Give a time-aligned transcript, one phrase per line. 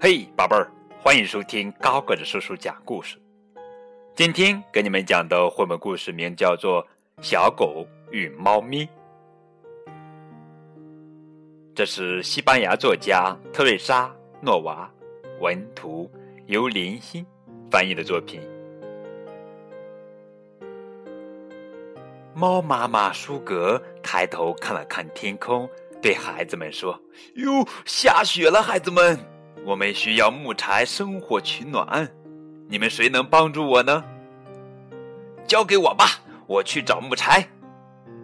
[0.00, 0.70] 嘿，宝贝儿，
[1.02, 3.18] 欢迎收听高个子叔叔讲故事。
[4.14, 6.80] 今天给你们讲的绘本故事名叫做
[7.20, 8.86] 《小狗与猫咪》，
[11.74, 14.06] 这是西班牙作家特瑞莎·
[14.40, 14.88] 诺娃
[15.40, 16.08] 文图，
[16.46, 17.26] 由林欣
[17.68, 18.40] 翻译的作品。
[22.36, 25.68] 猫妈妈舒格抬头看了看天空，
[26.00, 26.96] 对孩子们说
[27.34, 29.18] ：“哟，下雪了，孩子们。”
[29.68, 32.10] 我们需要木柴生火取暖，
[32.70, 34.02] 你们谁能帮助我呢？
[35.46, 36.06] 交给我吧，
[36.46, 37.46] 我去找木柴。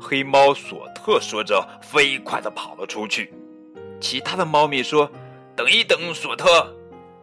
[0.00, 3.34] 黑猫索特说着，飞快的跑了出去。
[4.00, 5.10] 其他的猫咪说
[5.54, 6.74] ：“等一等，索特，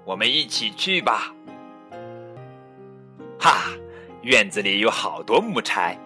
[0.05, 1.34] 我们一起去吧。”
[3.41, 3.64] 哈，
[4.22, 5.98] 院子里有好多木柴，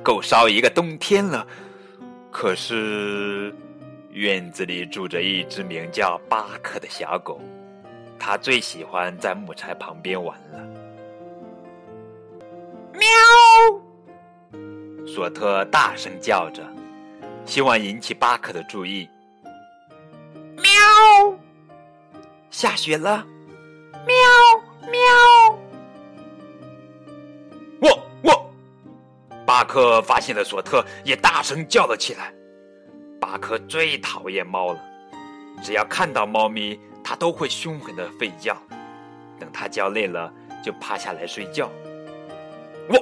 [0.00, 1.44] 够烧一个冬天了。
[2.30, 3.52] 可是。
[4.18, 7.40] 院子里住着一只名叫巴克的小狗，
[8.18, 10.58] 它最喜欢在木柴旁边玩了。
[12.94, 13.06] 喵！
[15.06, 16.64] 索特大声叫着，
[17.44, 19.08] 希望引起巴克的注意。
[20.56, 20.72] 喵！
[22.50, 23.24] 下雪了！
[24.04, 24.16] 喵
[24.90, 24.98] 喵！
[27.80, 27.88] 我
[28.24, 28.50] 我！
[29.46, 32.32] 巴克发现了索特，也大声叫了起来。
[33.30, 34.80] 巴克最讨厌猫了，
[35.62, 38.56] 只要看到猫咪，他都会凶狠的吠叫。
[39.38, 40.32] 等他叫累了，
[40.64, 41.70] 就趴下来睡觉。
[42.88, 42.96] 喔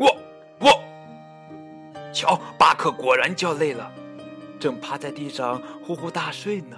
[0.00, 0.16] 喔
[0.60, 2.12] 喔！
[2.12, 3.90] 瞧，巴克果然叫累了，
[4.60, 6.76] 正趴在地上呼呼大睡呢。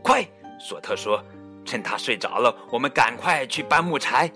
[0.00, 0.24] 快，
[0.60, 1.20] 索特说
[1.66, 4.30] ：“趁他睡着了，我们赶快去搬木柴。”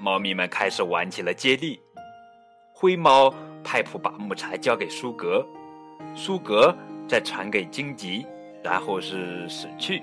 [0.00, 1.80] 猫咪们开始玩起了接力。
[2.74, 3.32] 灰猫。
[3.70, 5.46] 派普把木柴交给苏格，
[6.16, 6.76] 苏格
[7.06, 8.26] 再传给荆棘，
[8.64, 10.02] 然后是死去、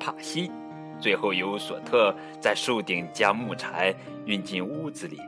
[0.00, 0.50] 帕西，
[0.98, 3.94] 最后由索特在树顶将木柴
[4.24, 5.20] 运进屋子里。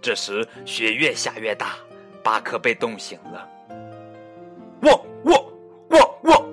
[0.00, 1.74] 这时雪越下越大，
[2.24, 3.46] 巴克被冻醒了。
[4.80, 5.52] 我我
[5.90, 6.48] 我我！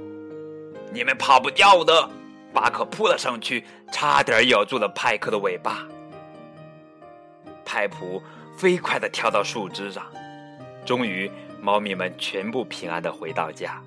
[0.92, 2.10] 你们跑不掉的！
[2.52, 5.88] 巴克扑了上去，差点咬住了派克的尾巴。
[7.76, 8.24] 派普。
[8.56, 10.06] 飞快地跳到树枝上，
[10.86, 11.30] 终于，
[11.62, 13.82] 猫咪们全部平安地回到家。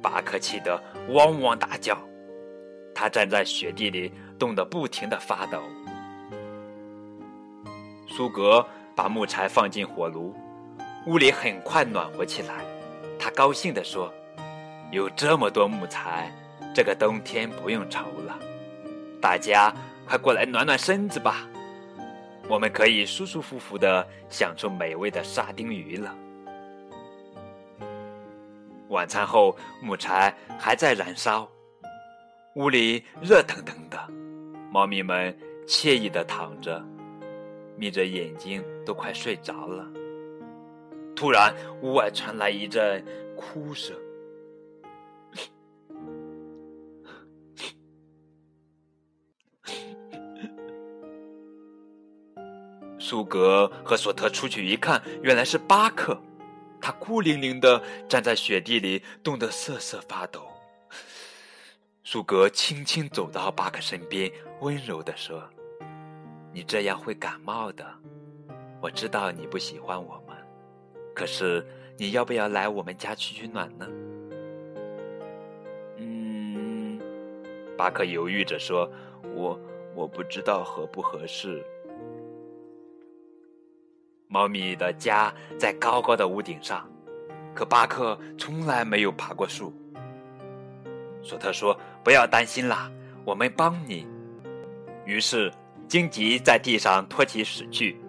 [0.00, 1.98] 巴克气得汪汪大叫，
[2.94, 5.60] 他站在雪地里，冻得不停地发抖。
[8.08, 8.66] 苏格
[8.96, 10.34] 把木柴放进火炉，
[11.06, 12.64] 屋里很快暖和起来。
[13.18, 14.10] 他高兴地说
[14.90, 16.32] ：“有这么多木材，
[16.74, 18.38] 这个冬天不用愁了。
[19.20, 19.70] 大家
[20.06, 21.46] 快过来暖暖身子吧。”
[22.48, 26.14] 我们可以舒舒服服的享受美味的沙丁鱼了。
[28.88, 31.48] 晚餐后，木柴还在燃烧，
[32.56, 33.98] 屋里热腾腾的，
[34.70, 35.34] 猫咪们
[35.66, 36.84] 惬意的躺着，
[37.78, 39.88] 眯着眼睛，都快睡着了。
[41.16, 43.02] 突然，屋外传来一阵
[43.34, 43.96] 哭声。
[53.12, 56.18] 苏格和索特出去一看，原来是巴克，
[56.80, 57.78] 他孤零零的
[58.08, 60.48] 站在雪地里，冻得瑟瑟发抖。
[62.04, 65.46] 苏格轻轻走到巴克身边，温柔的说
[66.54, 67.86] ：“你这样会感冒的，
[68.80, 70.34] 我知道你不喜欢我们，
[71.14, 71.62] 可是
[71.98, 73.86] 你要不要来我们家取取暖呢？”
[76.00, 76.98] 嗯，
[77.76, 78.90] 巴克犹豫着说
[79.36, 79.60] ：“我
[79.94, 81.62] 我不知道合不合适。”
[84.32, 86.88] 猫咪的家在高高的屋顶上，
[87.54, 89.70] 可巴克从来没有爬过树。
[91.22, 92.90] 索特说：“不要担心啦，
[93.26, 94.06] 我们帮你。”
[95.04, 95.52] 于是
[95.86, 98.00] 荆棘在地上拖起死去，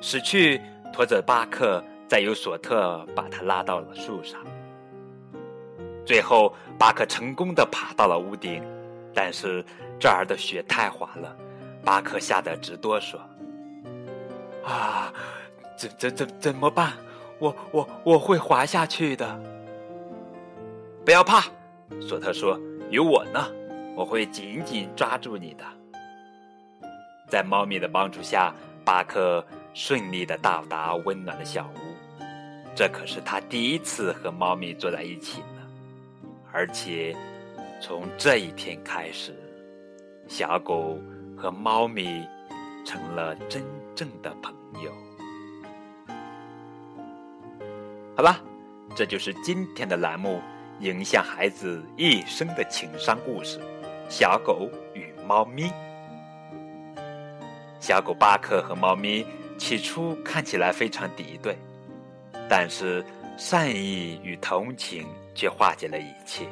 [0.00, 0.60] 死去
[0.92, 4.40] 拖着巴克，再由索特把他拉到了树上。
[6.06, 8.62] 最后，巴克成功的爬到了屋顶，
[9.12, 9.64] 但是
[9.98, 11.36] 这儿的雪太滑了，
[11.84, 13.18] 巴克吓得直哆嗦。
[14.64, 15.12] 啊！
[15.76, 16.92] 怎怎怎怎么办？
[17.38, 19.40] 我我我会滑下去的。
[21.04, 21.44] 不要怕，
[22.00, 22.56] 索特说
[22.90, 23.50] ：“有我呢，
[23.96, 25.64] 我会紧紧抓住你的。”
[27.28, 28.54] 在猫咪的帮助下，
[28.84, 32.28] 巴克顺利的到达温暖的小屋。
[32.76, 35.68] 这可是他第一次和猫咪坐在一起呢。
[36.52, 37.16] 而且，
[37.80, 39.34] 从这一天开始，
[40.28, 40.96] 小狗
[41.36, 42.24] 和猫咪
[42.84, 43.64] 成了真
[43.96, 44.61] 正的朋友。
[48.22, 48.40] 好了，
[48.94, 50.40] 这就是今天的栏目，
[50.78, 53.58] 影响孩子一生的情商故事：
[54.08, 55.72] 小狗与猫咪。
[57.80, 59.26] 小狗巴克和猫咪
[59.58, 61.58] 起初看起来非常敌对，
[62.48, 63.04] 但是
[63.36, 65.04] 善意与同情
[65.34, 66.46] 却化解了一切。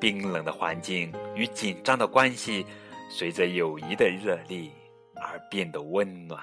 [0.00, 2.64] 冰冷的环境与紧张的关系，
[3.08, 4.70] 随着友谊的热力
[5.16, 6.40] 而变得温暖。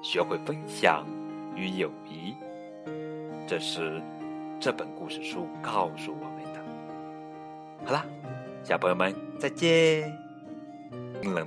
[0.00, 1.04] 学会分享
[1.58, 2.36] 与友谊，
[3.44, 4.00] 这是
[4.60, 6.64] 这本故事书告诉我们的。
[7.84, 8.06] 好啦，
[8.62, 10.27] 小朋友们再见。